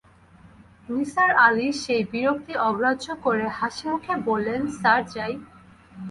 নিসার 0.89 1.31
আলি 1.45 1.67
সেই 1.81 2.03
বিরক্তি 2.11 2.53
অগ্রাহ্য 2.67 3.07
করে 3.25 3.45
হাসিমুখে 3.57 4.13
বললেন, 4.27 4.61
স্যার, 4.79 5.01
যাই। 5.13 5.33